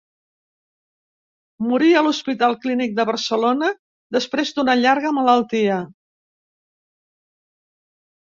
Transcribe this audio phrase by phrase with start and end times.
[1.65, 3.69] Morí a l'Hospital Clínic de Barcelona
[4.17, 5.77] després d'una llarga malaltia.